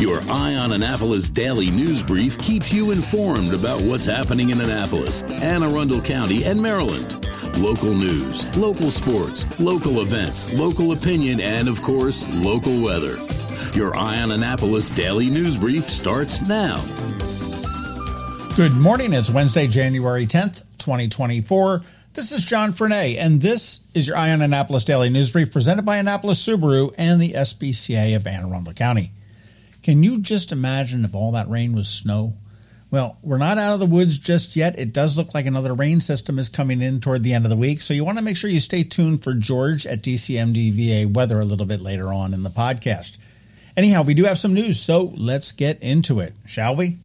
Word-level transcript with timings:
Your 0.00 0.22
Eye 0.30 0.54
on 0.54 0.72
Annapolis 0.72 1.28
daily 1.28 1.70
news 1.70 2.02
brief 2.02 2.38
keeps 2.38 2.72
you 2.72 2.90
informed 2.90 3.52
about 3.52 3.82
what's 3.82 4.06
happening 4.06 4.48
in 4.48 4.58
Annapolis, 4.58 5.20
Anne 5.24 5.62
Arundel 5.62 6.00
County, 6.00 6.42
and 6.44 6.58
Maryland. 6.58 7.26
Local 7.58 7.92
news, 7.92 8.56
local 8.56 8.90
sports, 8.90 9.60
local 9.60 10.00
events, 10.00 10.50
local 10.54 10.92
opinion, 10.92 11.38
and 11.38 11.68
of 11.68 11.82
course, 11.82 12.26
local 12.36 12.80
weather. 12.80 13.18
Your 13.74 13.94
Eye 13.94 14.22
on 14.22 14.30
Annapolis 14.30 14.90
daily 14.90 15.28
news 15.28 15.58
brief 15.58 15.90
starts 15.90 16.40
now. 16.48 16.82
Good 18.56 18.72
morning. 18.72 19.12
It's 19.12 19.28
Wednesday, 19.28 19.66
January 19.66 20.26
10th, 20.26 20.62
2024. 20.78 21.82
This 22.14 22.32
is 22.32 22.42
John 22.42 22.72
Frenaye, 22.72 23.18
and 23.18 23.42
this 23.42 23.80
is 23.92 24.06
your 24.06 24.16
Eye 24.16 24.32
on 24.32 24.40
Annapolis 24.40 24.84
Daily 24.84 25.10
News 25.10 25.30
Brief 25.30 25.52
presented 25.52 25.84
by 25.84 25.98
Annapolis 25.98 26.42
Subaru 26.42 26.94
and 26.96 27.20
the 27.20 27.34
SPCA 27.34 28.16
of 28.16 28.26
Anne 28.26 28.50
Arundel 28.50 28.72
County. 28.72 29.10
Can 29.82 30.02
you 30.02 30.20
just 30.20 30.52
imagine 30.52 31.04
if 31.04 31.14
all 31.14 31.32
that 31.32 31.48
rain 31.48 31.74
was 31.74 31.88
snow? 31.88 32.34
Well, 32.90 33.18
we're 33.22 33.38
not 33.38 33.56
out 33.56 33.74
of 33.74 33.80
the 33.80 33.86
woods 33.86 34.18
just 34.18 34.56
yet. 34.56 34.78
It 34.78 34.92
does 34.92 35.16
look 35.16 35.32
like 35.32 35.46
another 35.46 35.74
rain 35.74 36.00
system 36.00 36.38
is 36.38 36.48
coming 36.48 36.82
in 36.82 37.00
toward 37.00 37.22
the 37.22 37.32
end 37.32 37.46
of 37.46 37.50
the 37.50 37.56
week. 37.56 37.80
So 37.80 37.94
you 37.94 38.04
want 38.04 38.18
to 38.18 38.24
make 38.24 38.36
sure 38.36 38.50
you 38.50 38.60
stay 38.60 38.82
tuned 38.82 39.22
for 39.22 39.32
George 39.32 39.86
at 39.86 40.02
DCMDVA 40.02 41.12
weather 41.12 41.38
a 41.38 41.44
little 41.44 41.66
bit 41.66 41.80
later 41.80 42.12
on 42.12 42.34
in 42.34 42.42
the 42.42 42.50
podcast. 42.50 43.16
Anyhow, 43.76 44.02
we 44.02 44.14
do 44.14 44.24
have 44.24 44.38
some 44.38 44.54
news, 44.54 44.80
so 44.80 45.12
let's 45.16 45.52
get 45.52 45.80
into 45.80 46.18
it, 46.18 46.34
shall 46.44 46.74
we? 46.74 46.98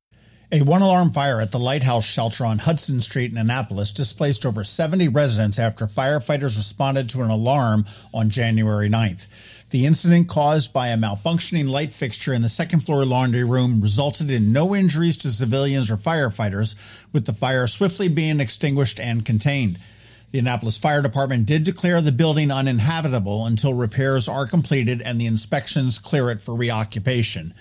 A 0.52 0.62
one 0.62 0.84
alarm 0.84 1.12
fire 1.12 1.42
at 1.42 1.52
the 1.52 1.58
Lighthouse 1.58 2.06
Shelter 2.06 2.46
on 2.46 2.60
Hudson 2.60 3.02
Street 3.02 3.32
in 3.32 3.38
Annapolis 3.38 3.90
displaced 3.90 4.46
over 4.46 4.64
70 4.64 5.08
residents 5.08 5.58
after 5.58 5.88
firefighters 5.88 6.56
responded 6.56 7.10
to 7.10 7.24
an 7.24 7.32
alarm 7.32 7.86
on 8.14 8.30
January 8.30 8.88
9th. 8.88 9.26
The 9.72 9.88
incident 9.88 10.28
caused 10.28 10.72
by 10.72 10.90
a 10.90 10.98
malfunctioning 10.98 11.68
light 11.68 11.94
fixture 11.94 12.32
in 12.32 12.44
the 12.44 12.50
second 12.50 12.82
floor 12.82 13.06
laundry 13.06 13.44
room 13.44 13.82
resulted 13.82 14.30
in 14.30 14.54
no 14.54 14.76
injuries 14.76 15.18
to 15.18 15.32
civilians 15.32 15.90
or 15.90 15.98
firefighters, 15.98 16.76
with 17.12 17.26
the 17.26 17.34
fire 17.34 17.66
swiftly 17.66 18.08
being 18.08 18.40
extinguished 18.40 19.00
and 19.00 19.26
contained. 19.26 19.80
The 20.30 20.38
Annapolis 20.38 20.78
Fire 20.78 21.02
Department 21.02 21.48
did 21.48 21.64
declare 21.64 22.02
the 22.02 22.12
building 22.12 22.52
uninhabitable 22.52 23.48
until 23.48 23.74
repairs 23.74 24.28
are 24.28 24.46
completed 24.46 25.02
and 25.02 25.20
the 25.20 25.26
inspections 25.26 25.98
clear 25.98 26.30
it 26.30 26.42
for 26.44 26.54
reoccupation. 26.54 27.52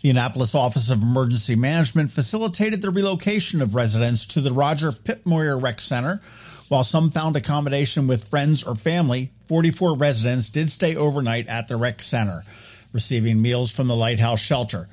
The 0.00 0.10
Annapolis 0.10 0.54
Office 0.54 0.90
of 0.90 1.02
Emergency 1.02 1.56
Management 1.56 2.12
facilitated 2.12 2.82
the 2.82 2.90
relocation 2.90 3.60
of 3.60 3.74
residents 3.74 4.24
to 4.26 4.40
the 4.40 4.52
Roger 4.52 4.92
Pip 4.92 5.26
Moyer 5.26 5.58
Rec 5.58 5.80
Center, 5.80 6.20
while 6.68 6.84
some 6.84 7.10
found 7.10 7.36
accommodation 7.36 8.06
with 8.06 8.28
friends 8.28 8.62
or 8.62 8.76
family, 8.76 9.32
44 9.46 9.96
residents 9.96 10.48
did 10.48 10.70
stay 10.70 10.94
overnight 10.94 11.48
at 11.48 11.66
the 11.66 11.76
rec 11.76 12.00
center, 12.00 12.44
receiving 12.92 13.42
meals 13.42 13.72
from 13.72 13.88
the 13.88 13.96
lighthouse 13.96 14.40
shelter. 14.40 14.88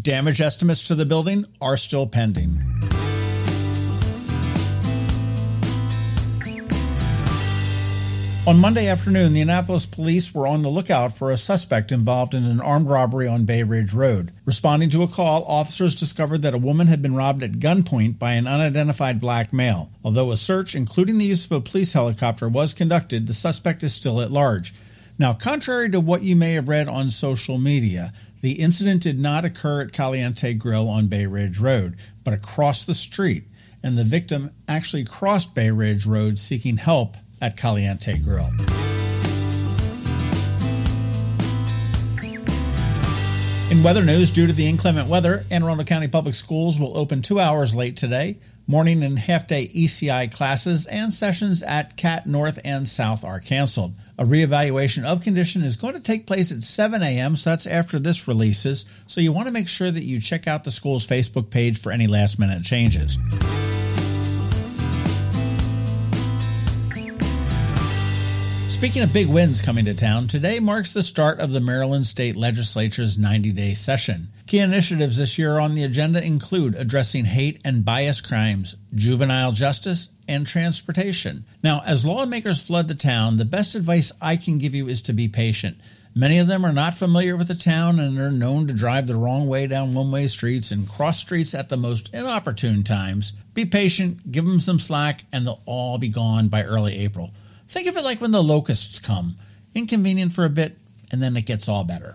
Damage 0.00 0.40
estimates 0.40 0.82
to 0.88 0.94
the 0.94 1.06
building 1.06 1.46
are 1.60 1.76
still 1.76 2.06
pending. 2.06 3.01
On 8.44 8.58
Monday 8.58 8.88
afternoon, 8.88 9.34
the 9.34 9.40
Annapolis 9.40 9.86
police 9.86 10.34
were 10.34 10.48
on 10.48 10.62
the 10.62 10.68
lookout 10.68 11.16
for 11.16 11.30
a 11.30 11.36
suspect 11.36 11.92
involved 11.92 12.34
in 12.34 12.42
an 12.42 12.60
armed 12.60 12.88
robbery 12.88 13.28
on 13.28 13.44
Bay 13.44 13.62
Ridge 13.62 13.94
Road. 13.94 14.32
Responding 14.44 14.90
to 14.90 15.04
a 15.04 15.08
call, 15.08 15.44
officers 15.44 15.94
discovered 15.94 16.42
that 16.42 16.52
a 16.52 16.58
woman 16.58 16.88
had 16.88 17.00
been 17.00 17.14
robbed 17.14 17.44
at 17.44 17.60
gunpoint 17.60 18.18
by 18.18 18.32
an 18.32 18.48
unidentified 18.48 19.20
black 19.20 19.52
male. 19.52 19.92
Although 20.02 20.32
a 20.32 20.36
search, 20.36 20.74
including 20.74 21.18
the 21.18 21.26
use 21.26 21.44
of 21.44 21.52
a 21.52 21.60
police 21.60 21.92
helicopter, 21.92 22.48
was 22.48 22.74
conducted, 22.74 23.28
the 23.28 23.32
suspect 23.32 23.84
is 23.84 23.94
still 23.94 24.20
at 24.20 24.32
large. 24.32 24.74
Now, 25.20 25.34
contrary 25.34 25.88
to 25.90 26.00
what 26.00 26.24
you 26.24 26.34
may 26.34 26.54
have 26.54 26.66
read 26.66 26.88
on 26.88 27.10
social 27.10 27.58
media, 27.58 28.12
the 28.40 28.54
incident 28.60 29.04
did 29.04 29.20
not 29.20 29.44
occur 29.44 29.82
at 29.82 29.92
Caliente 29.92 30.52
Grill 30.54 30.88
on 30.88 31.06
Bay 31.06 31.26
Ridge 31.26 31.60
Road, 31.60 31.94
but 32.24 32.34
across 32.34 32.84
the 32.84 32.92
street, 32.92 33.44
and 33.84 33.96
the 33.96 34.02
victim 34.02 34.50
actually 34.66 35.04
crossed 35.04 35.54
Bay 35.54 35.70
Ridge 35.70 36.06
Road 36.06 36.40
seeking 36.40 36.78
help 36.78 37.16
at 37.42 37.56
Caliente 37.56 38.16
Grill. 38.18 38.50
In 43.70 43.82
weather 43.82 44.04
news, 44.04 44.30
due 44.30 44.46
to 44.46 44.52
the 44.52 44.66
inclement 44.66 45.08
weather, 45.08 45.44
Anne 45.50 45.62
Arundel 45.62 45.86
County 45.86 46.06
Public 46.06 46.34
Schools 46.34 46.78
will 46.78 46.96
open 46.96 47.22
two 47.22 47.40
hours 47.40 47.74
late 47.74 47.96
today. 47.96 48.38
Morning 48.66 49.02
and 49.02 49.18
half 49.18 49.48
day 49.48 49.68
ECI 49.68 50.30
classes 50.30 50.86
and 50.86 51.12
sessions 51.12 51.62
at 51.62 51.96
CAT 51.96 52.26
North 52.26 52.60
and 52.64 52.88
South 52.88 53.24
are 53.24 53.40
canceled. 53.40 53.94
A 54.18 54.24
reevaluation 54.24 55.04
of 55.04 55.22
condition 55.22 55.62
is 55.62 55.76
going 55.76 55.94
to 55.94 56.02
take 56.02 56.26
place 56.26 56.52
at 56.52 56.62
7 56.62 57.02
a.m., 57.02 57.34
so 57.34 57.50
that's 57.50 57.66
after 57.66 57.98
this 57.98 58.28
releases. 58.28 58.84
So 59.06 59.20
you 59.20 59.32
want 59.32 59.48
to 59.48 59.52
make 59.52 59.68
sure 59.68 59.90
that 59.90 60.04
you 60.04 60.20
check 60.20 60.46
out 60.46 60.64
the 60.64 60.70
school's 60.70 61.06
Facebook 61.06 61.50
page 61.50 61.80
for 61.80 61.90
any 61.90 62.06
last 62.06 62.38
minute 62.38 62.62
changes. 62.62 63.18
Speaking 68.82 69.04
of 69.04 69.12
big 69.12 69.28
wins 69.28 69.60
coming 69.60 69.84
to 69.84 69.94
town, 69.94 70.26
today 70.26 70.58
marks 70.58 70.92
the 70.92 71.04
start 71.04 71.38
of 71.38 71.52
the 71.52 71.60
Maryland 71.60 72.04
State 72.04 72.34
Legislature's 72.34 73.16
90 73.16 73.52
day 73.52 73.74
session. 73.74 74.32
Key 74.48 74.58
initiatives 74.58 75.18
this 75.18 75.38
year 75.38 75.60
on 75.60 75.76
the 75.76 75.84
agenda 75.84 76.20
include 76.20 76.74
addressing 76.74 77.26
hate 77.26 77.60
and 77.64 77.84
bias 77.84 78.20
crimes, 78.20 78.74
juvenile 78.92 79.52
justice, 79.52 80.08
and 80.26 80.48
transportation. 80.48 81.44
Now, 81.62 81.80
as 81.86 82.04
lawmakers 82.04 82.60
flood 82.60 82.88
the 82.88 82.96
town, 82.96 83.36
the 83.36 83.44
best 83.44 83.76
advice 83.76 84.10
I 84.20 84.34
can 84.36 84.58
give 84.58 84.74
you 84.74 84.88
is 84.88 85.00
to 85.02 85.12
be 85.12 85.28
patient. 85.28 85.76
Many 86.12 86.38
of 86.38 86.48
them 86.48 86.66
are 86.66 86.72
not 86.72 86.94
familiar 86.94 87.36
with 87.36 87.46
the 87.46 87.54
town 87.54 88.00
and 88.00 88.18
are 88.18 88.32
known 88.32 88.66
to 88.66 88.74
drive 88.74 89.06
the 89.06 89.14
wrong 89.14 89.46
way 89.46 89.68
down 89.68 89.94
one 89.94 90.10
way 90.10 90.26
streets 90.26 90.72
and 90.72 90.88
cross 90.88 91.20
streets 91.20 91.54
at 91.54 91.68
the 91.68 91.76
most 91.76 92.12
inopportune 92.12 92.82
times. 92.82 93.32
Be 93.54 93.64
patient, 93.64 94.32
give 94.32 94.44
them 94.44 94.58
some 94.58 94.80
slack, 94.80 95.24
and 95.30 95.46
they'll 95.46 95.62
all 95.66 95.98
be 95.98 96.08
gone 96.08 96.48
by 96.48 96.64
early 96.64 96.98
April. 96.98 97.32
Think 97.72 97.88
of 97.88 97.96
it 97.96 98.04
like 98.04 98.20
when 98.20 98.32
the 98.32 98.42
locusts 98.42 98.98
come 98.98 99.36
inconvenient 99.74 100.34
for 100.34 100.44
a 100.44 100.50
bit, 100.50 100.76
and 101.10 101.22
then 101.22 101.34
it 101.38 101.46
gets 101.46 101.70
all 101.70 101.84
better. 101.84 102.12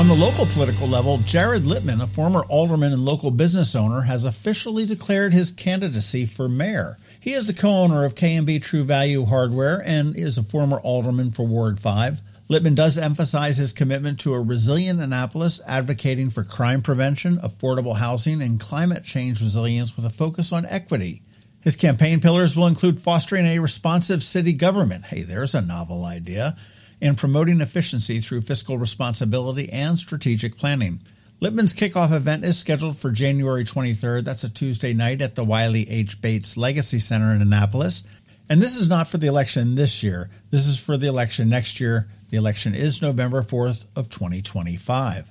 On 0.00 0.08
the 0.08 0.16
local 0.18 0.46
political 0.46 0.88
level, 0.88 1.18
Jared 1.18 1.62
Littmann, 1.62 2.02
a 2.02 2.08
former 2.08 2.42
alderman 2.48 2.92
and 2.92 3.04
local 3.04 3.30
business 3.30 3.76
owner, 3.76 4.00
has 4.00 4.24
officially 4.24 4.84
declared 4.84 5.32
his 5.32 5.52
candidacy 5.52 6.26
for 6.26 6.48
mayor. 6.48 6.98
He 7.20 7.34
is 7.34 7.46
the 7.46 7.54
co 7.54 7.70
owner 7.70 8.04
of 8.04 8.16
K&B 8.16 8.58
True 8.58 8.82
Value 8.82 9.26
Hardware 9.26 9.80
and 9.86 10.16
is 10.16 10.38
a 10.38 10.42
former 10.42 10.80
alderman 10.80 11.30
for 11.30 11.46
Ward 11.46 11.78
5. 11.78 12.20
Littmann 12.50 12.74
does 12.74 12.98
emphasize 12.98 13.56
his 13.56 13.72
commitment 13.72 14.20
to 14.20 14.34
a 14.34 14.42
resilient 14.42 15.00
Annapolis, 15.00 15.60
advocating 15.66 16.28
for 16.28 16.44
crime 16.44 16.82
prevention, 16.82 17.36
affordable 17.38 17.96
housing, 17.96 18.42
and 18.42 18.60
climate 18.60 19.04
change 19.04 19.40
resilience 19.40 19.96
with 19.96 20.04
a 20.04 20.10
focus 20.10 20.52
on 20.52 20.66
equity. 20.66 21.22
His 21.60 21.76
campaign 21.76 22.20
pillars 22.20 22.56
will 22.56 22.66
include 22.66 23.00
fostering 23.00 23.46
a 23.46 23.60
responsive 23.60 24.22
city 24.22 24.52
government. 24.52 25.04
Hey, 25.04 25.22
there's 25.22 25.54
a 25.54 25.62
novel 25.62 26.04
idea. 26.04 26.56
And 27.00 27.16
promoting 27.16 27.60
efficiency 27.60 28.20
through 28.20 28.42
fiscal 28.42 28.78
responsibility 28.78 29.70
and 29.72 29.98
strategic 29.98 30.58
planning. 30.58 31.00
Littmann's 31.40 31.74
kickoff 31.74 32.12
event 32.12 32.44
is 32.44 32.58
scheduled 32.58 32.98
for 32.98 33.10
January 33.10 33.64
23rd. 33.64 34.24
That's 34.24 34.44
a 34.44 34.48
Tuesday 34.48 34.92
night 34.92 35.20
at 35.20 35.34
the 35.34 35.44
Wiley 35.44 35.88
H. 35.90 36.20
Bates 36.20 36.56
Legacy 36.56 37.00
Center 37.00 37.34
in 37.34 37.42
Annapolis. 37.42 38.04
And 38.48 38.62
this 38.62 38.76
is 38.76 38.88
not 38.88 39.08
for 39.08 39.18
the 39.18 39.26
election 39.26 39.74
this 39.74 40.02
year. 40.02 40.30
This 40.50 40.66
is 40.66 40.78
for 40.78 40.96
the 40.96 41.08
election 41.08 41.48
next 41.48 41.80
year. 41.80 42.08
The 42.32 42.38
election 42.38 42.74
is 42.74 43.02
November 43.02 43.42
4th 43.42 43.84
of 43.94 44.08
2025. 44.08 45.28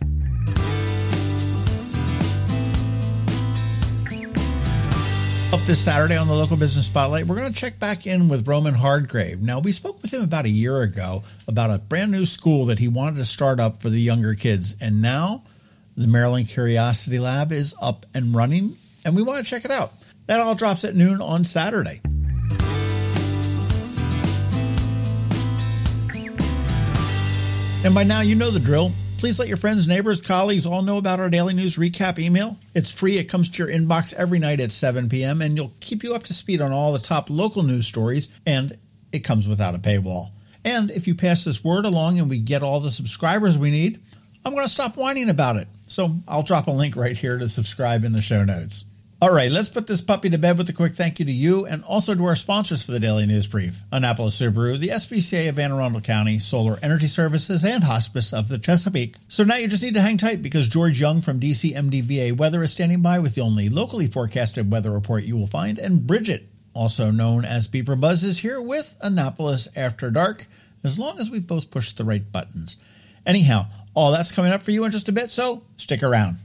Up 5.52 5.60
this 5.62 5.80
Saturday 5.80 6.16
on 6.16 6.28
the 6.28 6.36
local 6.36 6.58
business 6.58 6.86
spotlight, 6.86 7.26
we're 7.26 7.38
going 7.38 7.52
to 7.52 7.60
check 7.60 7.80
back 7.80 8.06
in 8.06 8.30
with 8.30 8.48
Roman 8.48 8.76
Hardgrave. 8.76 9.42
Now, 9.42 9.58
we 9.58 9.72
spoke 9.72 10.00
with 10.04 10.14
him 10.14 10.22
about 10.22 10.46
a 10.46 10.50
year 10.50 10.84
ago 10.84 11.24
about 11.48 11.72
a 11.72 11.80
brand 11.80 12.12
new 12.12 12.28
school 12.28 12.68
that 12.68 12.78
he 12.78 12.88
wanted 12.88 13.16
to 13.16 13.26
start 13.26 13.60
up 13.60 13.82
for 13.82 13.90
the 13.90 14.00
younger 14.00 14.36
kids. 14.36 14.76
And 14.80 15.02
now 15.02 15.42
the 15.98 16.06
Maryland 16.06 16.50
Curiosity 16.50 17.18
Lab 17.18 17.52
is 17.52 17.74
up 17.82 18.06
and 18.14 18.36
running, 18.36 18.78
and 19.04 19.16
we 19.16 19.24
want 19.24 19.44
to 19.44 19.50
check 19.50 19.66
it 19.66 19.72
out. 19.72 19.92
That 20.28 20.40
all 20.40 20.54
drops 20.54 20.86
at 20.86 20.96
noon 20.96 21.20
on 21.20 21.46
Saturday. 21.46 22.00
And 27.84 27.96
by 27.96 28.04
now, 28.04 28.22
you 28.22 28.36
know 28.36 28.52
the 28.52 28.60
drill. 28.60 28.92
Please 29.18 29.40
let 29.40 29.48
your 29.48 29.58
friends, 29.58 29.88
neighbors, 29.88 30.22
colleagues 30.22 30.68
all 30.68 30.84
know 30.84 30.98
about 30.98 31.20
our 31.20 31.32
daily 31.32 31.56
news 31.56 31.78
recap 31.78 32.20
email. 32.20 32.58
It's 32.76 32.94
free, 32.94 33.18
it 33.18 33.24
comes 33.24 33.50
to 33.50 33.58
your 33.58 33.76
inbox 33.76 34.14
every 34.14 34.38
night 34.38 34.60
at 34.60 34.70
7 34.70 35.10
p.m., 35.10 35.42
and 35.42 35.58
you'll 35.58 35.74
keep 35.80 36.04
you 36.04 36.14
up 36.14 36.22
to 36.26 36.34
speed 36.34 36.62
on 36.62 36.72
all 36.72 36.94
the 36.94 37.00
top 37.00 37.32
local 37.32 37.64
news 37.64 37.88
stories, 37.88 38.30
and 38.46 38.78
it 39.12 39.20
comes 39.20 39.48
without 39.48 39.74
a 39.74 39.80
paywall. 39.80 40.28
And 40.64 40.92
if 40.92 41.08
you 41.08 41.16
pass 41.16 41.44
this 41.44 41.64
word 41.64 41.86
along 41.86 42.20
and 42.20 42.30
we 42.30 42.38
get 42.38 42.62
all 42.62 42.82
the 42.82 42.92
subscribers 42.92 43.58
we 43.58 43.72
need, 43.72 44.00
I'm 44.46 44.54
going 44.54 44.66
to 44.66 44.70
stop 44.70 44.96
whining 44.96 45.30
about 45.30 45.58
it. 45.58 45.68
So 45.88 46.18
I'll 46.28 46.44
drop 46.44 46.68
a 46.68 46.72
link 46.72 46.96
right 46.96 47.18
here 47.18 47.40
to 47.40 47.50
subscribe 47.50 48.04
in 48.04 48.14
the 48.14 48.22
show 48.22 48.44
notes. 48.44 48.86
All 49.24 49.32
right, 49.32 49.52
let's 49.52 49.70
put 49.70 49.86
this 49.86 50.02
puppy 50.02 50.32
to 50.32 50.40
bed 50.40 50.58
with 50.58 50.68
a 50.70 50.74
quick 50.74 50.96
thank 50.96 51.20
you 51.20 51.26
to 51.26 51.32
you 51.32 51.68
and 51.68 51.84
also 51.84 52.16
to 52.16 52.26
our 52.26 52.36
sponsors 52.36 52.82
for 52.82 52.92
the 52.92 53.00
Daily 53.00 53.28
News 53.28 53.46
Brief 53.46 53.80
Annapolis 53.92 54.42
Subaru, 54.42 54.80
the 54.80 54.88
SPCA 54.88 55.48
of 55.48 55.60
Anne 55.60 55.72
Arundel 55.72 56.02
County, 56.02 56.40
Solar 56.40 56.80
Energy 56.82 57.06
Services, 57.06 57.64
and 57.64 57.84
Hospice 57.84 58.34
of 58.34 58.48
the 58.48 58.58
Chesapeake. 58.58 59.14
So 59.28 59.44
now 59.44 59.58
you 59.58 59.68
just 59.68 59.84
need 59.84 59.94
to 59.94 60.02
hang 60.02 60.18
tight 60.18 60.42
because 60.42 60.68
George 60.68 61.00
Young 61.00 61.22
from 61.22 61.40
DCMDVA 61.40 62.36
Weather 62.36 62.64
is 62.64 62.72
standing 62.72 63.04
by 63.04 63.20
with 63.20 63.36
the 63.36 63.42
only 63.42 63.70
locally 63.70 64.08
forecasted 64.08 64.72
weather 64.72 64.90
report 64.90 65.24
you 65.24 65.38
will 65.38 65.46
find, 65.46 65.78
and 65.78 66.08
Bridget, 66.08 66.48
also 66.74 67.12
known 67.12 67.46
as 67.46 67.68
BeeprBuzz, 67.68 68.24
is 68.24 68.40
here 68.40 68.60
with 68.60 68.98
Annapolis 69.02 69.68
After 69.76 70.10
Dark, 70.10 70.48
as 70.84 70.98
long 70.98 71.20
as 71.20 71.30
we 71.30 71.40
both 71.40 71.70
push 71.70 71.92
the 71.92 72.06
right 72.06 72.32
buttons. 72.32 72.78
Anyhow, 73.24 73.68
all 73.94 74.14
that's 74.14 74.32
coming 74.32 74.52
up 74.52 74.64
for 74.64 74.72
you 74.72 74.84
in 74.84 74.90
just 74.90 75.10
a 75.10 75.12
bit, 75.12 75.30
so 75.30 75.62
stick 75.78 76.02
around. 76.02 76.38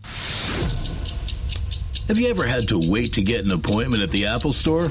Have 2.08 2.20
you 2.20 2.28
ever 2.28 2.46
had 2.46 2.68
to 2.68 2.78
wait 2.78 3.14
to 3.14 3.22
get 3.22 3.44
an 3.44 3.50
appointment 3.50 4.00
at 4.00 4.12
the 4.12 4.26
Apple 4.26 4.52
Store? 4.52 4.88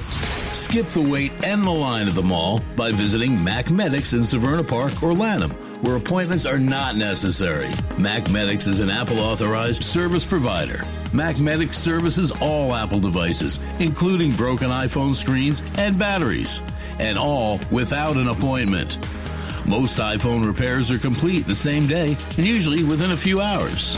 Skip 0.52 0.90
the 0.90 1.10
wait 1.10 1.32
and 1.46 1.64
the 1.64 1.72
line 1.72 2.10
at 2.10 2.14
the 2.14 2.22
mall 2.22 2.60
by 2.76 2.92
visiting 2.92 3.38
MacMedics 3.38 4.14
in 4.14 4.20
Severna 4.20 4.68
Park 4.68 5.02
or 5.02 5.14
Lanham, 5.14 5.52
where 5.82 5.96
appointments 5.96 6.46
are 6.46 6.58
not 6.58 6.98
necessary. 6.98 7.68
MacMedics 7.96 8.68
is 8.68 8.82
an 8.82 8.90
Apple 8.90 9.20
authorized 9.20 9.82
service 9.82 10.26
provider. 10.26 10.80
MacMedics 11.14 11.76
services 11.76 12.34
all 12.42 12.76
Apple 12.76 13.00
devices, 13.00 13.62
including 13.80 14.34
broken 14.34 14.70
iPhone 14.70 15.16
screens 15.16 15.64
and 15.78 15.98
batteries, 15.98 16.62
and 17.00 17.18
all 17.18 17.62
without 17.72 18.18
an 18.18 18.28
appointment. 18.28 19.00
Most 19.66 20.00
iPhone 20.00 20.46
repairs 20.46 20.92
are 20.92 21.00
complete 21.00 21.48
the 21.48 21.56
same 21.56 21.88
day 21.88 22.18
and 22.36 22.46
usually 22.46 22.84
within 22.84 23.12
a 23.12 23.18
few 23.18 23.40
hours. 23.40 23.98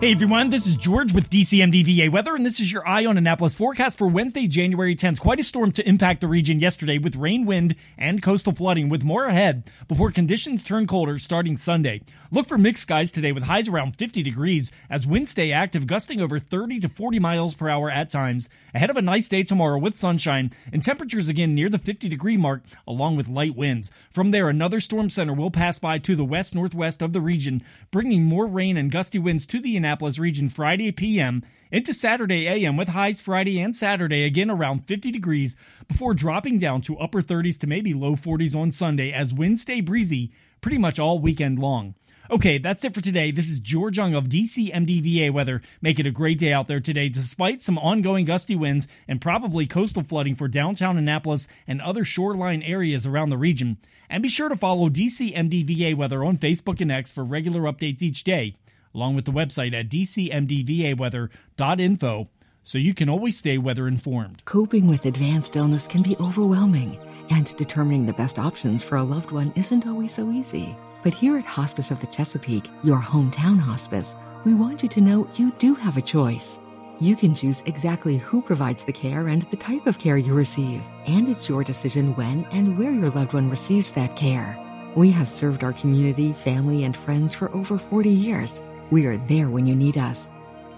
Hey 0.00 0.10
everyone, 0.10 0.50
this 0.50 0.66
is 0.66 0.76
George 0.76 1.14
with 1.14 1.30
DCMDVA 1.30 2.10
Weather, 2.10 2.34
and 2.34 2.44
this 2.44 2.60
is 2.60 2.70
your 2.70 2.86
Eye 2.86 3.06
on 3.06 3.16
Annapolis 3.16 3.54
forecast 3.54 3.96
for 3.96 4.06
Wednesday, 4.06 4.46
January 4.46 4.94
10th. 4.94 5.18
Quite 5.18 5.38
a 5.38 5.44
storm 5.44 5.70
to 5.70 5.88
impact 5.88 6.20
the 6.20 6.26
region 6.26 6.60
yesterday 6.60 6.98
with 6.98 7.16
rain, 7.16 7.46
wind, 7.46 7.74
and 7.96 8.20
coastal 8.20 8.52
flooding, 8.52 8.90
with 8.90 9.02
more 9.02 9.24
ahead 9.24 9.70
before 9.88 10.10
conditions 10.10 10.62
turn 10.62 10.86
colder 10.86 11.18
starting 11.18 11.56
Sunday. 11.56 12.02
Look 12.30 12.48
for 12.48 12.58
mixed 12.58 12.82
skies 12.82 13.12
today 13.12 13.32
with 13.32 13.44
highs 13.44 13.68
around 13.68 13.96
50 13.96 14.22
degrees 14.22 14.72
as 14.90 15.06
winds 15.06 15.30
stay 15.30 15.52
active, 15.52 15.86
gusting 15.86 16.20
over 16.20 16.38
30 16.38 16.80
to 16.80 16.88
40 16.88 17.18
miles 17.20 17.54
per 17.54 17.70
hour 17.70 17.88
at 17.88 18.10
times. 18.10 18.50
Ahead 18.74 18.90
of 18.90 18.96
a 18.96 19.02
nice 19.02 19.28
day 19.28 19.44
tomorrow 19.44 19.78
with 19.78 19.96
sunshine 19.96 20.50
and 20.72 20.82
temperatures 20.82 21.28
again 21.28 21.54
near 21.54 21.70
the 21.70 21.78
50 21.78 22.08
degree 22.08 22.36
mark, 22.36 22.62
along 22.86 23.16
with 23.16 23.28
light 23.28 23.56
winds. 23.56 23.90
From 24.10 24.32
there, 24.32 24.48
another 24.48 24.80
storm 24.80 25.08
center 25.08 25.32
will 25.32 25.52
pass 25.52 25.78
by 25.78 25.98
to 25.98 26.16
the 26.16 26.24
west 26.24 26.54
northwest 26.54 27.00
of 27.00 27.12
the 27.12 27.20
region, 27.20 27.62
bringing 27.90 28.24
more 28.24 28.46
rain 28.46 28.76
and 28.76 28.90
gusty 28.90 29.18
winds 29.18 29.46
to 29.46 29.60
the 29.60 29.76
Annapolis 29.76 29.93
region 30.02 30.48
Friday 30.48 30.92
p.m. 30.92 31.42
into 31.70 31.94
Saturday 31.94 32.46
a.m. 32.46 32.76
with 32.76 32.88
highs 32.88 33.20
Friday 33.20 33.60
and 33.60 33.74
Saturday 33.74 34.24
again 34.24 34.50
around 34.50 34.86
50 34.86 35.10
degrees 35.10 35.56
before 35.88 36.14
dropping 36.14 36.58
down 36.58 36.80
to 36.82 36.98
upper 36.98 37.22
30s 37.22 37.58
to 37.60 37.66
maybe 37.66 37.94
low 37.94 38.16
40s 38.16 38.54
on 38.54 38.70
Sunday 38.70 39.12
as 39.12 39.32
winds 39.32 39.62
stay 39.62 39.80
breezy 39.80 40.32
pretty 40.60 40.78
much 40.78 40.98
all 40.98 41.18
weekend 41.18 41.58
long. 41.58 41.94
Okay, 42.30 42.56
that's 42.56 42.82
it 42.84 42.94
for 42.94 43.02
today. 43.02 43.30
This 43.30 43.50
is 43.50 43.58
George 43.58 43.98
Young 43.98 44.14
of 44.14 44.30
DC 44.30 44.72
MDVA 44.72 45.30
Weather. 45.30 45.60
Make 45.82 45.98
it 45.98 46.06
a 46.06 46.10
great 46.10 46.38
day 46.38 46.54
out 46.54 46.68
there 46.68 46.80
today, 46.80 47.10
despite 47.10 47.60
some 47.60 47.76
ongoing 47.76 48.24
gusty 48.24 48.56
winds 48.56 48.88
and 49.06 49.20
probably 49.20 49.66
coastal 49.66 50.02
flooding 50.02 50.34
for 50.34 50.48
downtown 50.48 50.96
Annapolis 50.96 51.48
and 51.66 51.82
other 51.82 52.02
shoreline 52.02 52.62
areas 52.62 53.04
around 53.04 53.28
the 53.28 53.36
region. 53.36 53.76
And 54.08 54.22
be 54.22 54.30
sure 54.30 54.48
to 54.48 54.56
follow 54.56 54.88
DC 54.88 55.36
MDVA 55.36 55.96
Weather 55.96 56.24
on 56.24 56.38
Facebook 56.38 56.80
and 56.80 56.90
X 56.90 57.12
for 57.12 57.24
regular 57.24 57.60
updates 57.62 58.02
each 58.02 58.24
day, 58.24 58.56
along 58.94 59.16
with 59.16 59.24
the 59.24 59.32
website 59.32 59.74
at 59.74 59.88
dcmdvaweather.info 59.88 62.28
so 62.64 62.78
you 62.78 62.94
can 62.94 63.08
always 63.08 63.36
stay 63.36 63.58
weather 63.58 63.86
informed. 63.86 64.42
Coping 64.46 64.88
with 64.88 65.04
advanced 65.04 65.54
illness 65.54 65.86
can 65.86 66.02
be 66.02 66.16
overwhelming, 66.18 66.98
and 67.30 67.54
determining 67.56 68.06
the 68.06 68.12
best 68.14 68.38
options 68.38 68.82
for 68.82 68.96
a 68.96 69.02
loved 69.02 69.30
one 69.30 69.52
isn't 69.54 69.86
always 69.86 70.12
so 70.12 70.32
easy. 70.32 70.74
But 71.02 71.14
here 71.14 71.36
at 71.36 71.44
Hospice 71.44 71.90
of 71.90 72.00
the 72.00 72.06
Chesapeake, 72.06 72.70
your 72.82 72.98
hometown 72.98 73.58
hospice, 73.58 74.16
we 74.44 74.54
want 74.54 74.82
you 74.82 74.88
to 74.88 75.00
know 75.02 75.28
you 75.36 75.52
do 75.58 75.74
have 75.74 75.98
a 75.98 76.02
choice. 76.02 76.58
You 77.00 77.16
can 77.16 77.34
choose 77.34 77.62
exactly 77.66 78.16
who 78.16 78.40
provides 78.40 78.84
the 78.84 78.92
care 78.92 79.28
and 79.28 79.42
the 79.42 79.56
type 79.56 79.86
of 79.86 79.98
care 79.98 80.16
you 80.16 80.32
receive, 80.32 80.82
and 81.06 81.28
it's 81.28 81.48
your 81.48 81.64
decision 81.64 82.14
when 82.14 82.46
and 82.50 82.78
where 82.78 82.92
your 82.92 83.10
loved 83.10 83.34
one 83.34 83.50
receives 83.50 83.92
that 83.92 84.16
care. 84.16 84.58
We 84.96 85.10
have 85.10 85.28
served 85.28 85.64
our 85.64 85.72
community, 85.72 86.32
family, 86.32 86.84
and 86.84 86.96
friends 86.96 87.34
for 87.34 87.54
over 87.54 87.76
40 87.76 88.08
years. 88.08 88.62
We 88.90 89.06
are 89.06 89.16
there 89.16 89.48
when 89.48 89.66
you 89.66 89.74
need 89.74 89.98
us. 89.98 90.28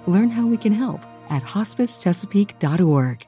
Learn 0.06 0.31
how 0.31 0.47
we 0.47 0.56
can 0.56 0.73
help 0.73 1.00
at 1.31 1.43
hospicechesapeake.org. 1.43 3.26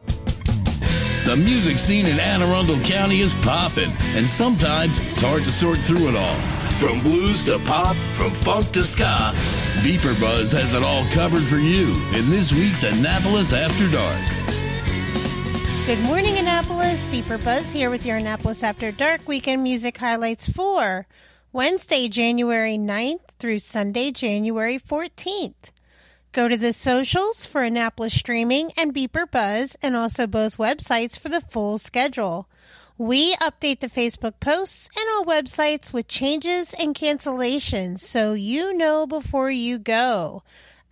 The 1.27 1.37
music 1.37 1.79
scene 1.79 2.07
in 2.07 2.19
Anne 2.19 2.43
Arundel 2.43 2.81
County 2.81 3.21
is 3.21 3.35
popping, 3.35 3.93
and 4.15 4.27
sometimes 4.27 4.99
it's 5.01 5.21
hard 5.21 5.45
to 5.45 5.51
sort 5.51 5.79
through 5.79 6.09
it 6.09 6.17
all. 6.17 6.37
From 6.79 7.03
blues 7.03 7.45
to 7.45 7.59
pop, 7.61 7.97
from 8.15 8.31
funk 8.31 8.71
to 8.73 8.85
ska, 8.85 9.35
BeeprBuzz 9.83 10.59
has 10.59 10.75
it 10.75 10.83
all 10.83 11.05
covered 11.11 11.43
for 11.43 11.59
you 11.59 11.93
in 12.15 12.31
this 12.31 12.53
week's 12.53 12.85
Annapolis 12.85 13.53
After 13.53 13.91
Dark. 13.91 14.21
Good 15.87 16.01
morning, 16.05 16.39
Annapolis. 16.39 17.05
BeeprBuzz 17.05 17.71
here 17.71 17.91
with 17.91 18.07
your 18.07 18.19
Annapolis 18.19 18.63
After 18.63 18.93
Dark 18.93 19.27
weekend 19.27 19.63
music 19.63 19.99
highlights 19.99 20.49
for 20.49 21.07
Wednesday, 21.53 22.09
January 22.09 22.77
9th 22.77 23.21
through 23.39 23.59
Sunday, 23.61 24.11
January 24.11 24.79
14th. 24.79 25.73
Go 26.33 26.47
to 26.47 26.59
the 26.59 26.75
socials 26.75 27.47
for 27.47 27.63
Annapolis 27.63 28.13
Streaming 28.13 28.71
and 28.77 28.95
BeeprBuzz, 28.95 29.75
and 29.81 29.97
also 29.97 30.27
both 30.27 30.59
websites 30.59 31.19
for 31.19 31.31
the 31.31 31.41
full 31.41 31.79
schedule. 31.79 32.51
We 32.99 33.35
update 33.37 33.81
the 33.81 33.89
Facebook 33.89 34.41
posts 34.41 34.91
and 34.95 35.07
our 35.17 35.25
websites 35.25 35.91
with 35.91 36.07
changes 36.07 36.75
and 36.75 36.95
cancellations 36.95 38.01
so 38.01 38.35
you 38.35 38.75
know 38.77 39.07
before 39.07 39.51
you 39.51 39.79
go. 39.79 40.43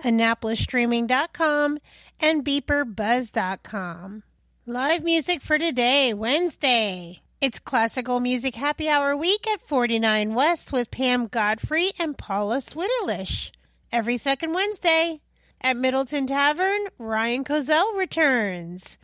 AnnapolisStreaming.com 0.02 1.80
and 2.18 2.44
BeeprBuzz.com. 2.44 4.22
Live 4.64 5.04
music 5.04 5.42
for 5.42 5.58
today, 5.58 6.14
Wednesday. 6.14 7.20
It's 7.38 7.59
Classical 7.59 8.19
Music 8.19 8.55
Happy 8.55 8.88
Hour 8.88 9.14
Week 9.14 9.47
at 9.47 9.61
49 9.61 10.33
West 10.33 10.73
with 10.73 10.90
Pam 10.90 11.26
Godfrey 11.26 11.93
and 11.99 12.16
Paula 12.16 12.62
Switterlish. 12.62 13.50
Every 13.93 14.16
second 14.16 14.55
Wednesday. 14.55 15.21
At 15.61 15.76
Middleton 15.76 16.26
Tavern, 16.26 16.87
Ryan 16.99 17.45
Cozell 17.45 17.95
returns. 17.95 18.97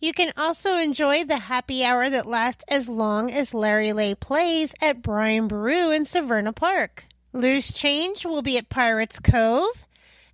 You 0.00 0.14
can 0.14 0.32
also 0.38 0.76
enjoy 0.76 1.24
the 1.24 1.36
happy 1.36 1.84
hour 1.84 2.08
that 2.08 2.26
lasts 2.26 2.64
as 2.66 2.88
long 2.88 3.30
as 3.30 3.52
Larry 3.52 3.92
Lay 3.92 4.14
plays 4.14 4.74
at 4.80 5.02
Brian 5.02 5.46
Boru 5.46 5.90
in 5.90 6.04
Severna 6.04 6.56
Park. 6.56 7.04
Loose 7.34 7.70
Change 7.70 8.24
will 8.24 8.42
be 8.42 8.56
at 8.56 8.70
Pirates 8.70 9.20
Cove, 9.20 9.84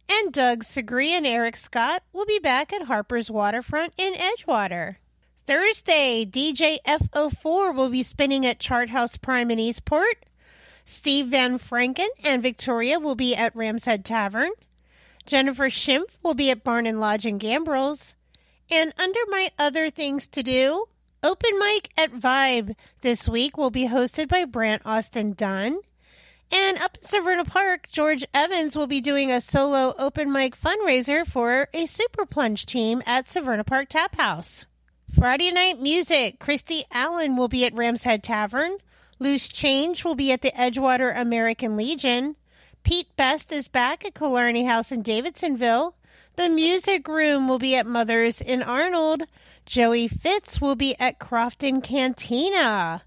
and 0.09 0.33
Doug 0.33 0.63
Segree 0.63 1.11
and 1.11 1.27
Eric 1.27 1.57
Scott 1.57 2.05
will 2.13 2.27
be 2.27 2.39
back 2.39 2.73
at 2.73 2.83
Harper's 2.83 3.33
Waterfront 3.33 3.95
in 3.99 4.15
Edgewater. 4.15 4.99
Thursday, 5.47 6.25
DJ 6.25 6.79
FO4 6.87 7.75
will 7.75 7.89
be 7.89 8.03
spinning 8.03 8.47
at 8.47 8.61
Chart 8.61 8.91
House 8.91 9.17
Prime 9.17 9.51
in 9.51 9.59
Eastport. 9.59 10.25
Steve 10.85 11.29
Van 11.29 11.59
Franken 11.59 12.09
and 12.25 12.43
Victoria 12.43 13.01
will 13.01 13.15
be 13.15 13.35
at 13.35 13.55
Ram's 13.57 13.85
Head 13.85 14.05
Tavern. 14.05 14.51
Jennifer 15.27 15.69
Schimpf 15.69 16.11
will 16.23 16.35
be 16.35 16.51
at 16.51 16.65
Barn 16.65 16.87
and 16.87 17.01
Lodge 17.01 17.27
in 17.27 17.39
Gambrills. 17.39 18.15
And 18.71 18.93
under 18.99 19.21
my 19.29 19.51
other 19.59 19.91
things 19.91 20.29
to 20.29 20.43
do, 20.43 20.87
Open 21.25 21.59
Mic 21.59 21.91
at 21.97 22.13
Vibe 22.13 22.75
this 23.01 23.29
week 23.29 23.57
will 23.57 23.71
be 23.71 23.89
hosted 23.89 24.29
by 24.29 24.45
Brant 24.45 24.83
Austin 24.85 25.33
Dunn. 25.33 25.79
And 26.51 26.79
up 26.79 26.99
in 27.01 27.09
Severna 27.09 27.47
Park, 27.47 27.89
George 27.91 28.25
Evans 28.35 28.77
will 28.77 28.87
be 28.87 29.01
doing 29.01 29.33
a 29.33 29.41
solo 29.41 29.95
open 29.99 30.31
mic 30.31 30.59
fundraiser 30.59 31.27
for 31.27 31.69
a 31.73 31.87
Super 31.87 32.27
Plunge 32.27 32.67
team 32.67 33.03
at 33.07 33.27
Severna 33.27 33.65
Park 33.65 33.89
Tap 33.89 34.17
House. 34.17 34.67
Friday 35.19 35.51
night 35.51 35.79
music, 35.79 36.39
Christy 36.41 36.85
Allen 36.91 37.37
will 37.37 37.47
be 37.47 37.67
at 37.67 37.75
Ram's 37.75 38.05
Head 38.05 38.23
Tavern. 38.23 38.79
Loose 39.19 39.47
Change 39.47 40.05
will 40.05 40.15
be 40.15 40.33
at 40.33 40.41
the 40.41 40.51
Edgewater 40.53 41.15
American 41.15 41.77
Legion. 41.77 42.35
Pete 42.83 43.15
Best 43.15 43.53
is 43.53 43.69
back 43.69 44.07
at 44.07 44.15
Killarney 44.15 44.65
House 44.65 44.91
in 44.91 45.03
Davidsonville. 45.03 45.95
The 46.37 46.49
Music 46.49 47.07
Room 47.07 47.47
will 47.47 47.59
be 47.59 47.77
at 47.77 47.87
Mother's 47.87 48.41
in 48.41 48.63
Arnold. 48.63 49.25
Joey 49.67 50.09
Fitz 50.09 50.63
will 50.63 50.77
be 50.77 50.97
at 50.99 51.19
Crofton 51.19 51.83
Cantina. 51.83 53.03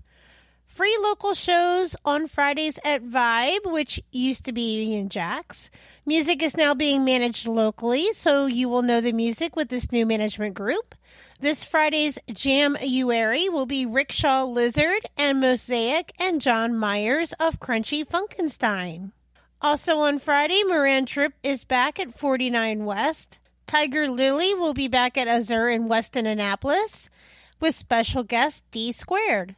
Free 0.75 0.97
local 1.01 1.33
shows 1.33 1.95
on 2.03 2.27
Fridays 2.27 2.77
at 2.83 3.01
Vibe, 3.01 3.71
which 3.71 4.03
used 4.11 4.43
to 4.43 4.51
be 4.51 4.81
Union 4.81 5.07
Jacks. 5.07 5.69
Music 6.05 6.43
is 6.43 6.57
now 6.57 6.73
being 6.73 7.05
managed 7.05 7.47
locally, 7.47 8.11
so 8.11 8.45
you 8.45 8.67
will 8.67 8.81
know 8.81 8.99
the 8.99 9.13
music 9.13 9.55
with 9.55 9.69
this 9.69 9.93
new 9.93 10.05
management 10.05 10.53
group. 10.53 10.93
This 11.39 11.63
Friday's 11.63 12.19
Jam 12.29 12.75
Uary 12.81 13.49
will 13.49 13.65
be 13.65 13.85
Rickshaw 13.85 14.43
Lizard 14.43 15.05
and 15.17 15.39
Mosaic 15.39 16.11
and 16.19 16.41
John 16.41 16.75
Myers 16.75 17.31
of 17.39 17.61
Crunchy 17.61 18.05
Funkenstein. 18.05 19.13
Also 19.61 19.99
on 19.99 20.19
Friday, 20.19 20.61
Moran 20.65 21.05
Tripp 21.05 21.35
is 21.41 21.63
back 21.63 22.01
at 22.01 22.19
49 22.19 22.83
West. 22.83 23.39
Tiger 23.65 24.09
Lily 24.09 24.53
will 24.53 24.73
be 24.73 24.89
back 24.89 25.17
at 25.17 25.29
Azure 25.29 25.69
in 25.69 25.87
Westin 25.87 26.27
Annapolis 26.27 27.09
with 27.61 27.75
special 27.75 28.25
guest 28.25 28.61
D 28.71 28.91
Squared. 28.91 29.55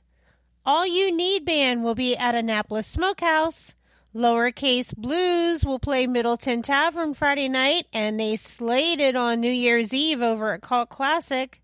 All 0.68 0.86
You 0.86 1.16
Need 1.16 1.46
Band 1.46 1.86
will 1.86 1.96
be 1.96 2.18
at 2.18 2.36
Annapolis 2.36 2.88
Smokehouse. 2.88 3.74
Lowercase 4.14 4.94
Blues 4.98 5.64
will 5.64 5.80
play 5.80 6.08
Middleton 6.08 6.62
Tavern 6.62 7.14
Friday 7.14 7.48
night, 7.48 7.86
and 7.94 8.20
they 8.20 8.36
slated 8.36 9.16
on 9.16 9.40
New 9.40 9.50
Year's 9.50 9.94
Eve 9.94 10.22
over 10.22 10.52
at 10.52 10.62
Cult 10.62 10.90
Classic. 10.90 11.62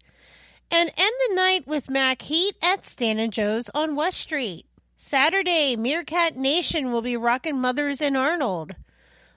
And 0.71 0.89
end 0.95 1.13
the 1.27 1.35
night 1.35 1.67
with 1.67 1.89
Mac 1.89 2.21
Heat 2.21 2.55
at 2.63 2.87
Stan 2.87 3.19
and 3.19 3.33
Joe's 3.33 3.69
on 3.75 3.97
West 3.97 4.21
Street. 4.21 4.67
Saturday, 4.95 5.75
Meerkat 5.75 6.37
Nation 6.37 6.93
will 6.93 7.01
be 7.01 7.17
rocking 7.17 7.59
Mothers 7.59 7.99
and 7.99 8.15
Arnold. 8.15 8.73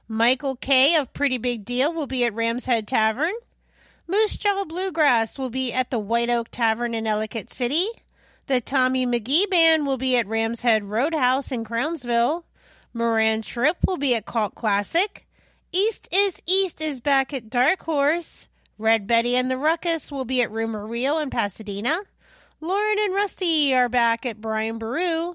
Michael 0.06 0.54
K. 0.54 0.94
of 0.94 1.12
Pretty 1.12 1.38
Big 1.38 1.64
Deal 1.64 1.92
will 1.92 2.06
be 2.06 2.23
at 2.25 2.35
Ram's 2.35 2.66
Head 2.66 2.87
Tavern. 2.87 3.35
Moose 4.06 4.37
Jaw 4.37 4.64
Bluegrass 4.64 5.37
will 5.37 5.50
be 5.50 5.73
at 5.73 5.90
the 5.90 5.99
White 5.99 6.30
Oak 6.30 6.52
Tavern 6.52 6.94
in 6.94 7.08
Ellicott 7.08 7.52
City. 7.52 7.88
The 8.46 8.60
Tommy 8.60 9.04
McGee 9.04 9.50
Band 9.50 9.86
will 9.86 9.96
be 9.96 10.16
at 10.16 10.28
Ram's 10.28 10.60
Head 10.60 10.84
Roadhouse 10.84 11.50
in 11.50 11.64
Crownsville. 11.64 12.44
Moran 12.94 13.42
Tripp 13.42 13.78
will 13.84 13.96
be 13.96 14.14
at 14.14 14.24
Cult 14.24 14.54
Classic. 14.54 15.26
East 15.72 16.08
is 16.12 16.40
East 16.46 16.80
is 16.80 17.00
back 17.00 17.34
at 17.34 17.50
Dark 17.50 17.82
Horse. 17.82 18.46
Red 18.78 19.08
Betty 19.08 19.34
and 19.34 19.50
the 19.50 19.58
Ruckus 19.58 20.12
will 20.12 20.24
be 20.24 20.42
at 20.42 20.52
Rumor 20.52 20.86
in 20.94 21.28
Pasadena. 21.28 21.98
Lauren 22.60 22.98
and 23.00 23.14
Rusty 23.14 23.74
are 23.74 23.88
back 23.88 24.24
at 24.24 24.40
Brian 24.40 24.78
Boru. 24.78 25.34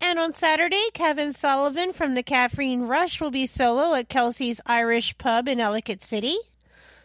And 0.00 0.18
on 0.20 0.32
Saturday, 0.32 0.84
Kevin 0.94 1.32
Sullivan 1.32 1.92
from 1.92 2.14
the 2.14 2.22
Caffeine 2.22 2.82
Rush 2.82 3.20
will 3.20 3.32
be 3.32 3.48
solo 3.48 3.94
at 3.94 4.08
Kelsey's 4.08 4.60
Irish 4.66 5.18
Pub 5.18 5.48
in 5.48 5.58
Ellicott 5.58 6.02
City. 6.02 6.36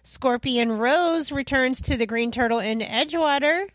Scorpion 0.03 0.73
Rose 0.73 1.31
returns 1.31 1.81
to 1.81 1.97
the 1.97 2.05
Green 2.05 2.31
Turtle 2.31 2.59
in 2.59 2.79
Edgewater. 2.79 3.69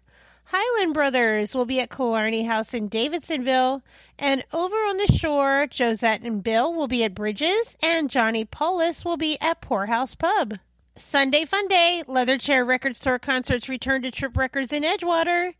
Highland 0.48 0.94
Brothers 0.94 1.56
will 1.56 1.64
be 1.64 1.80
at 1.80 1.90
Killarney 1.90 2.44
House 2.44 2.72
in 2.72 2.88
Davidsonville. 2.88 3.82
And 4.16 4.44
over 4.52 4.76
on 4.76 4.96
the 4.96 5.12
shore, 5.12 5.66
Josette 5.76 6.22
and 6.22 6.42
Bill 6.42 6.72
will 6.72 6.86
be 6.86 7.02
at 7.02 7.14
Bridges, 7.14 7.76
and 7.82 8.08
Johnny 8.08 8.44
Paulus 8.44 9.04
will 9.04 9.16
be 9.16 9.36
at 9.40 9.60
Poorhouse 9.60 10.14
Pub. 10.14 10.54
Sunday 10.96 11.44
Fun 11.44 11.66
Day, 11.66 12.04
Leather 12.06 12.38
Chair 12.38 12.64
Record 12.64 12.96
Store 12.96 13.18
concerts 13.18 13.68
return 13.68 14.02
to 14.02 14.10
Trip 14.10 14.36
Records 14.36 14.72
in 14.72 14.84
Edgewater. 14.84 15.54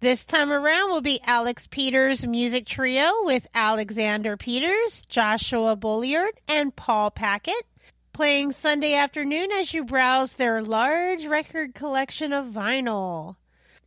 This 0.00 0.24
time 0.24 0.50
around 0.50 0.90
will 0.90 1.00
be 1.00 1.20
Alex 1.24 1.68
Peters 1.68 2.26
Music 2.26 2.66
Trio 2.66 3.10
with 3.22 3.46
Alexander 3.54 4.36
Peters, 4.36 5.02
Joshua 5.08 5.76
Bulliard, 5.76 6.40
and 6.48 6.74
Paul 6.74 7.12
Packett. 7.12 7.66
Playing 8.12 8.52
Sunday 8.52 8.94
afternoon 8.94 9.52
as 9.52 9.72
you 9.72 9.84
browse 9.84 10.34
their 10.34 10.60
large 10.60 11.24
record 11.24 11.74
collection 11.74 12.32
of 12.32 12.46
vinyl. 12.46 13.36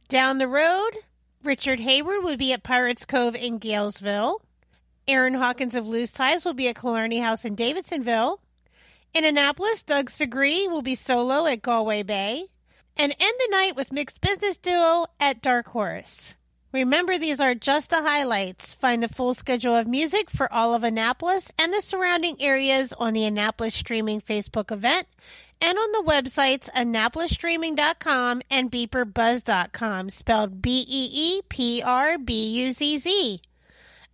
Down 0.10 0.38
the 0.38 0.48
road, 0.48 0.92
Richard 1.44 1.82
Hayward 1.82 2.24
will 2.24 2.38
be 2.38 2.54
at 2.54 2.64
Pirates 2.64 3.04
Cove 3.04 3.36
in 3.36 3.60
Galesville. 3.60 4.40
Aaron 5.06 5.34
Hawkins 5.34 5.76
of 5.76 5.86
Loose 5.86 6.12
Ties 6.12 6.46
will 6.46 6.54
be 6.54 6.70
at 6.70 6.80
Killarney 6.80 7.20
House 7.20 7.44
in 7.44 7.56
Davidsonville. 7.56 8.40
In 9.14 9.26
Annapolis, 9.26 9.84
Doug 9.84 10.10
Segree 10.10 10.70
will 10.70 10.82
be 10.82 10.96
solo 10.96 11.46
at 11.46 11.62
Galway 11.62 12.04
Bay. 12.04 12.46
And 12.96 13.14
end 13.20 13.34
the 13.40 13.52
night 13.52 13.76
with 13.76 13.92
Mixed 13.92 14.22
Business 14.22 14.58
Duo 14.58 15.08
at 15.20 15.42
Dark 15.42 15.68
Horse. 15.68 16.36
Remember, 16.72 17.18
these 17.18 17.40
are 17.40 17.56
just 17.56 17.90
the 17.90 18.02
highlights. 18.02 18.74
Find 18.74 19.04
the 19.04 19.08
full 19.08 19.34
schedule 19.34 19.76
of 19.76 19.88
music 19.88 20.30
for 20.30 20.52
all 20.52 20.74
of 20.74 20.84
Annapolis 20.84 21.52
and 21.60 21.74
the 21.74 21.82
surrounding 21.82 22.42
areas 22.42 22.94
on 22.94 23.14
the 23.14 23.26
Annapolis 23.26 23.74
Streaming 23.74 24.22
Facebook 24.22 24.72
event 24.72 25.08
and 25.62 25.78
on 25.78 25.92
the 25.92 26.10
websites 26.10 26.70
AnnapolisStreaming.com 26.72 28.42
and 28.50 28.72
BeeprBuzz.com, 28.72 30.10
spelled 30.10 30.62
B 30.62 30.86
E 30.88 31.10
E 31.12 31.42
P 31.50 31.82
R 31.82 32.18
B 32.18 32.48
U 32.64 32.72
Z 32.72 32.98
Z. 33.00 33.42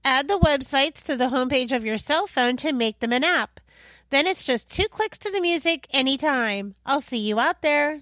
Add 0.06 0.28
the 0.28 0.40
websites 0.40 1.02
to 1.04 1.16
the 1.16 1.30
homepage 1.30 1.72
of 1.72 1.86
your 1.86 1.98
cell 1.98 2.28
phone 2.28 2.58
to 2.58 2.74
make 2.74 3.00
them 3.00 3.14
an 3.14 3.24
app. 3.24 3.60
Then 4.10 4.28
it's 4.28 4.46
just 4.46 4.70
two 4.70 4.88
clicks 4.88 5.18
to 5.20 5.32
the 5.32 5.42
music 5.42 5.88
anytime. 5.92 6.76
I'll 6.86 7.02
see 7.02 7.20
you 7.20 7.40
out 7.40 7.62
there. 7.62 8.02